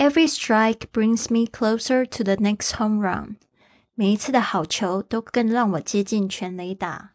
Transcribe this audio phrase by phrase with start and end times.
[0.00, 3.34] Every strike brings me closer to the next home run。
[3.96, 7.10] 每一次的好球都更让我接近全垒打。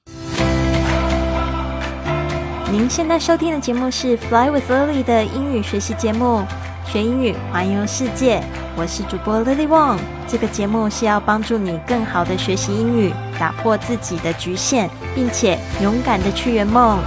[2.70, 6.44] 您现在收听的节目是《Fly with Lily》的英语学习节目，
[6.86, 8.43] 学英语环游世界。
[8.75, 9.97] 我是主播 Lily Wong。
[10.27, 17.00] 这个节目是要帮助你更好的学习英语，打破自己的局限，并且勇敢的去圆梦。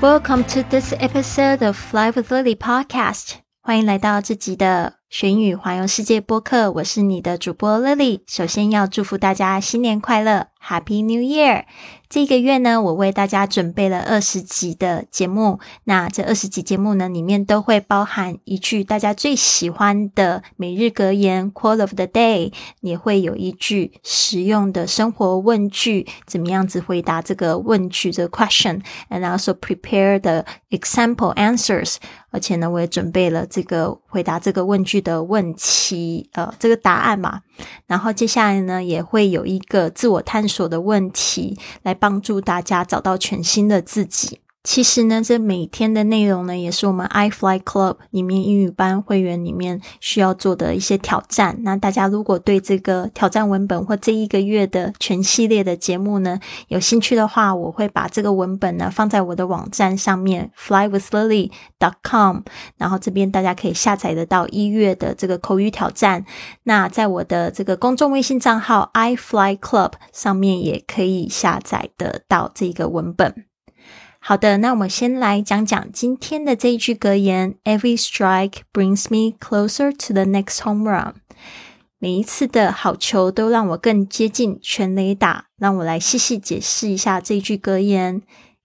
[0.00, 3.36] Welcome to this episode of Fly with Lily podcast。
[3.62, 6.70] 欢迎来到这集的玄宇环游世界播客。
[6.72, 8.20] 我是你的主播 Lily。
[8.26, 11.64] 首先要祝福大家新年快乐，Happy New Year！
[12.08, 15.58] 这个月呢，我为大家准备了二十集的节目。
[15.84, 31.96] 那这二十集节目呢，里面都会包含一句大家最喜欢的每日格言 （Quote of the Day），也会有一句实用的生活问句，怎么样子回答这个问句这个 question，and also prepare the example answers。
[32.30, 37.40] 而且呢，我也准备了这个回答这个问句的问题，呃，这个答案嘛。
[37.86, 41.92] 然后接下来呢，也会有一个自我探索所的问题来。
[42.04, 44.43] 帮助大家找到全新的自己。
[44.64, 51.58] 其实呢，这每天的内容呢，也是我们 iFly Club 里面英语班会员里面需要做的一些挑战。
[51.60, 62.38] 那大家如果对这个挑战文本或这一个月的全系列的节目呢有兴趣的话，我会把这个文本呢放在我的网站上面 flywithlily.com，
[62.78, 66.24] 然后这边大家可以下载得到一月的这个口语挑战。
[66.62, 73.44] 那在我的这个公众微信账号 iFly Club 上面也可以下载得到这个文本。
[74.26, 81.16] 好的，那我们先来讲讲今天的这一句格言：Every strike brings me closer to the next home run。
[81.98, 85.48] 每一次的好球都让我更接近全垒打。
[85.58, 88.22] 让我来细细解释一下这一句格言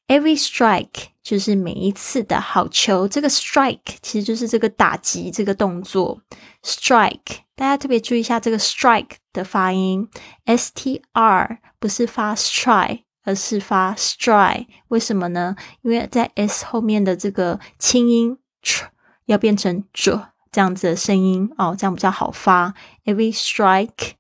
[0.08, 3.06] ：Every strike 就是每一次的好球。
[3.10, 6.22] 这个 strike 其实就是这个打击这个动作。
[6.64, 10.08] strike 大家特别注意一下这个 strike 的发音
[10.46, 13.02] ，s t r 不是发 strike。
[13.30, 15.56] 而是发 strike，为什么呢？
[15.84, 18.86] 因为在 s 后面的这个清音 tr
[19.26, 20.20] 要变成 j
[20.52, 22.74] 这样子的声音哦，这样比较好发。
[23.06, 24.14] Every strike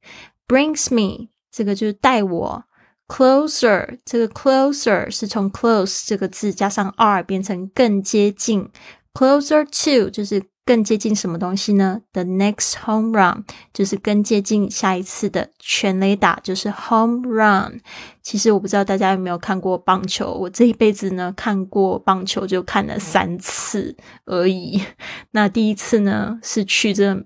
[0.48, 2.64] brings me，这个就是带我
[3.08, 8.69] closer，这个 closer 是从 close 这个字加上 r 变成更接近
[9.12, 10.44] ，closer to 就是。
[10.69, 13.44] 更接近什么东西呢？The next home run
[13.74, 17.81] 就是更接近下一次的全垒打，就是 home run。
[18.22, 24.80] 其实我不知道大家有没有看过棒球，我这一辈子呢看过棒球就看了三次而已。
[25.34, 27.25] 那第一次呢是去这，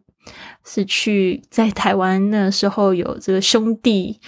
[0.63, 4.21] 是去在台湾那时候有这个兄弟。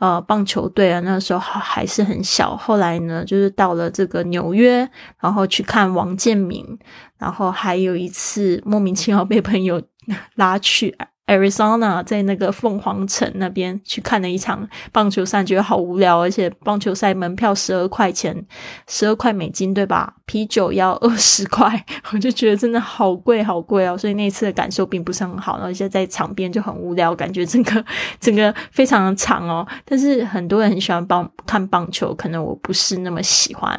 [0.00, 2.56] 呃，棒球队啊，那时候还还是很小。
[2.56, 4.88] 后来呢，就是到了这个纽约，
[5.20, 6.66] 然后去看王建民，
[7.18, 9.80] 然后还有一次莫名其妙被朋友
[10.36, 10.96] 拉去。
[11.30, 18.44] Arizona 在那个凤凰城那边去看了一场棒球赛，觉得好无聊，而且棒球赛门票十二块钱，
[18.88, 20.12] 十二块美金对吧？
[20.26, 27.84] 啤酒要二十块， 我就觉得真的好贵好贵哦，所以那次的感受并不是很好，而且在在场边就很无聊，感觉整个
[28.18, 29.66] 整个非常的长哦。
[29.84, 33.78] 但是很多人很喜欢棒看棒球，可能我不是那么喜欢，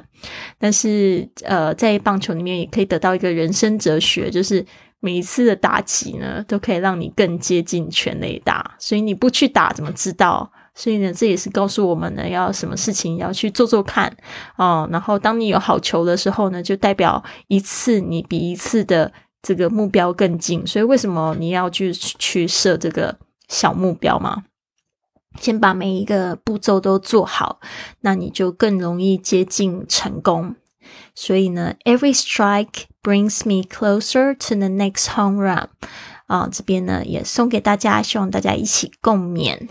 [0.60, 4.64] 但是呃，在棒球里面也可以得到一个人生哲学，就是。
[5.02, 10.50] 每一次的打击呢，都可以让你更接近全垒打，所以你不去打怎么知道？
[10.74, 14.16] 所以呢，这也是告诉我们呢，要什么事情要去做做看
[14.56, 14.88] 哦。
[14.90, 19.12] 然后当你有好球的时候呢，就代表一次你比一次的
[19.42, 20.66] 这个目标更近。
[20.66, 23.18] 所以为什么你要去去设这个
[23.50, 24.44] 小目标嘛？
[25.40, 27.60] 先把每一个步骤都做好，
[28.02, 30.56] 那你就更容易接近成功。
[31.16, 35.68] 所以呢，every strike brings me closer to the next home run。
[36.28, 39.68] 啊，这边呢也送给大家，希望大家一起共勉。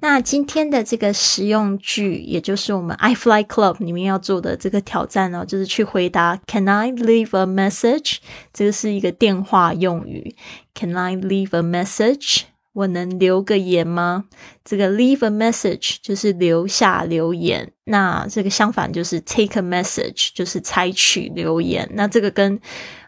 [0.00, 8.16] 那今天的这个实用句，也就是我们 iFly Club 里面要做的这个挑战呢，就是去回答 Can I leave a message？
[8.52, 10.34] 这个是一个电话用语。
[10.74, 12.44] Can I leave a message？
[12.72, 14.26] 我能留个言吗？
[14.64, 21.88] 这个 leave a message 就是留下留言，那这个相反就是 take a message 就是采取留言。
[21.94, 22.60] 那这个跟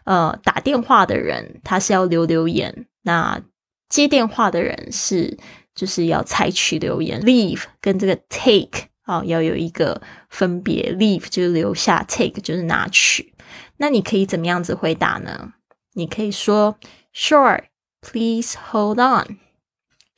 [0.03, 3.41] 呃打电话的人他是要留留言，那
[3.87, 5.37] 接电话的人是
[5.73, 7.21] 就是要采取留言。
[7.21, 13.33] leave 跟这个 take 啊要有一个分别，leave 就是留下，take 就是拿取。
[13.77, 15.53] 那你可以怎么样子回答呢？
[15.93, 16.77] 你可以说
[17.13, 19.37] Sure，please hold on。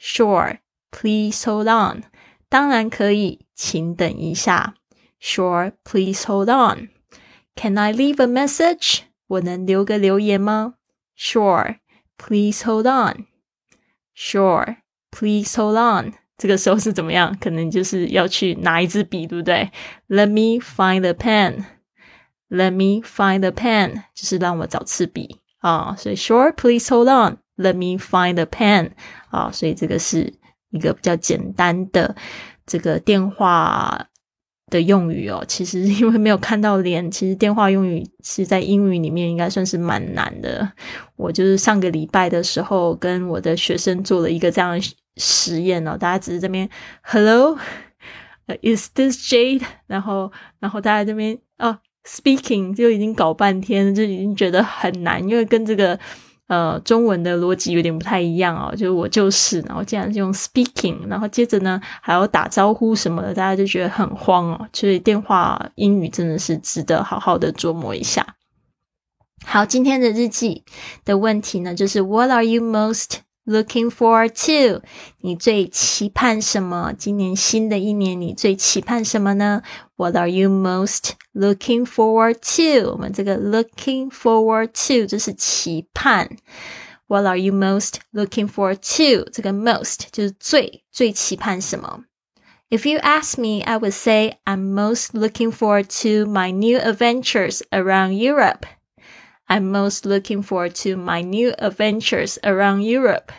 [0.04, 0.58] Sure,
[0.90, 2.04] please hold on.
[2.48, 4.74] 当然可以，请等一下。
[5.20, 6.88] Sure, please hold on.
[7.54, 9.00] Can I leave a message?
[9.26, 10.74] 我能留个留言吗？
[11.16, 11.76] Sure,
[12.16, 13.26] please hold on.
[14.16, 14.76] Sure,
[15.10, 16.14] please hold on.
[16.38, 17.36] 这个时候是怎么样？
[17.38, 19.70] 可能就是要去拿一支笔，对不对？
[20.08, 21.66] Let me find the pen.
[22.48, 24.04] Let me find the pen.
[24.14, 25.94] 就是让我找支笔啊。
[25.96, 27.38] 所以，Sure, please hold on.
[27.56, 28.92] Let me find the pen.
[29.35, 30.33] 啊，所以这个是
[30.71, 32.15] 一个比较简单的
[32.65, 34.07] 这个电话。
[34.71, 40.67] 的用语哦，其实因为没有看到脸，其实电话用语是在英语里面应该算是蛮难的。
[41.17, 46.67] 我就是上个礼拜的时候跟我的学生做了一个这样的实验哦，大家只是这边
[47.03, 49.61] Hello，Is this Jade？
[49.85, 55.99] 然后然后大家这边哦 Speaking 就已经搞半天，就已经觉得很难，因为跟这个。
[56.47, 64.69] 呃，中文的逻辑有点不太一样哦，就是我就是，然后竟然是用 speaking，然后接着呢还要打招呼什么的，大家就觉得很慌哦。
[64.71, 68.35] 所以电话英语真的是值得好好的琢磨一下。
[69.43, 70.63] 好，今天的日记
[71.03, 74.82] 的问题呢，就是 What are you most Looking forward to，
[75.22, 76.92] 你最期盼什么？
[76.92, 79.62] 今年新的一年，你最期盼什么呢？
[79.96, 82.92] What are you most looking forward to？
[82.92, 86.36] 我们这个 looking forward to 就是期盼。
[87.08, 89.28] What are you most looking forward to？
[89.32, 92.04] 这个 most 就是最最期盼什么？
[92.68, 98.12] If you ask me, I would say I'm most looking forward to my new adventures around
[98.12, 98.60] Europe.
[99.47, 103.31] I'm most looking forward to my new adventures around Europe.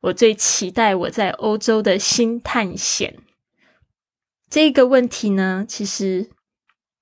[0.00, 3.16] 我最期待我在欧洲的新探险。
[4.50, 6.28] 这个问题呢，其实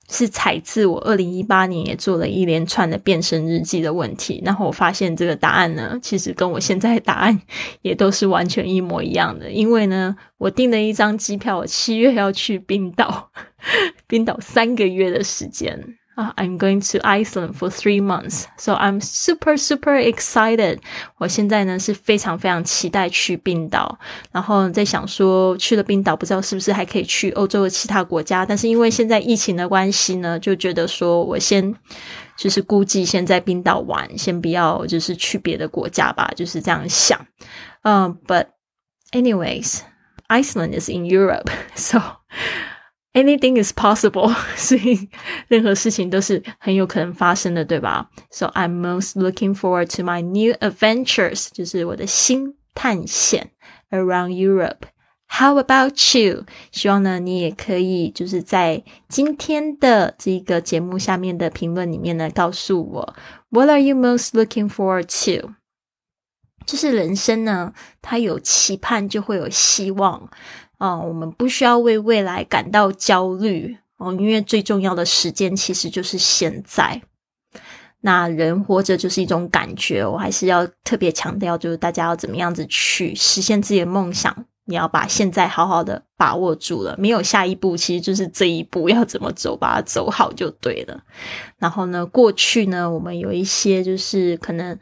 [0.09, 4.41] 是采自我二零一八年也做了一连串的变身日记的问题。
[4.45, 7.43] 然后我发现这个答案呢，其实跟我现在答案
[7.83, 9.51] 也都是完全一模一样的。
[9.51, 13.31] 因为呢，我订了一张机票，我七月要去冰岛，
[14.07, 15.99] 冰岛三个月的时间。
[16.17, 20.79] 啊，I'm going to Iceland for three months, so I'm super super excited。
[21.19, 23.99] 我现在呢是非常非常期待去冰岛，
[24.33, 28.47] 然后在想说去了冰岛，不知道是不是还可以去欧洲的其他国家。
[28.47, 31.75] 但是因为现在疫情的关系呢，就觉得说我先
[32.35, 37.21] 就是估计先在冰岛玩，先不要就是去别的国家吧，就是这样想。
[37.83, 38.47] 嗯，But
[39.13, 39.81] anyways,
[40.29, 42.01] Iceland is in Europe, so.
[43.16, 45.10] Anything is possible， 所以
[45.50, 48.10] 任何事情都是很有可能发生的，对吧？
[48.30, 53.52] So I'm most looking forward to my new adventures，就是我的新探险
[53.90, 56.46] around Europe。How about you？
[56.72, 63.16] 希望呢，你也可以就是在今天的这个节目下面的评论里面呢，告诉我
[63.50, 65.52] What are you most looking forward to？
[66.66, 70.30] 就是人生呢，它有期盼就会有希望。
[70.79, 77.01] 啊，我们不需要为未来感到焦虑哦，因为最重要的时间其实就是现在。
[78.03, 84.45] 那人活着就是一种感觉，我还是要特别强调，就是大家要怎么样子去实现自己的梦想。
[84.67, 91.01] 你要把现在好好的把握住了，没有下一步，其实就是这一步要怎么走，把它走好就对了。
[91.59, 94.79] 然后呢，过去呢，我们有一些就是可能。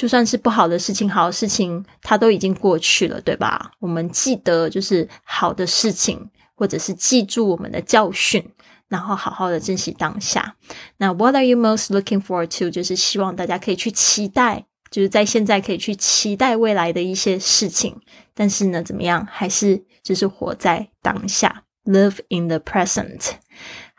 [0.00, 3.70] 就算是不好的事情，好的事情，它都已经过去了，对吧？
[3.80, 8.42] 我们记得就是好的事情，或者是记住我们的教训，
[8.88, 10.56] 然后好好的珍惜当下。
[10.96, 12.70] 那 What are you most looking forward to？
[12.70, 18.00] 就是希望大家可以去期待，就是在现在可以去期待未来的一些事情。
[18.32, 19.28] 但是呢，怎么样？
[19.30, 23.32] 还是就是活在当下，Live in the present。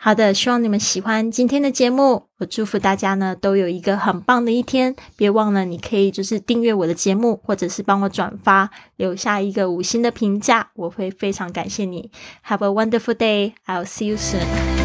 [0.03, 2.24] 好的，希望你们喜欢今天的节目。
[2.39, 4.96] 我祝福大家呢都有一个很棒的一天。
[5.15, 12.10] 别忘了，你可以就是订阅我的节目，或者是帮我转发，留下一个五星的评价，我会非常感谢你。
[12.48, 13.53] Have a wonderful day.
[13.67, 14.81] I'll see you soon.